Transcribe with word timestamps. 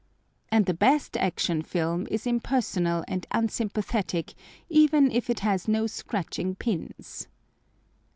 And 0.49 0.65
the 0.65 0.73
best 0.73 1.15
Action 1.15 1.61
Film 1.61 2.07
is 2.09 2.25
impersonal 2.25 3.03
and 3.07 3.27
unsympathetic 3.29 4.33
even 4.67 5.11
if 5.11 5.29
it 5.29 5.41
has 5.41 5.67
no 5.67 5.85
scratching 5.85 6.55
pins. 6.55 7.27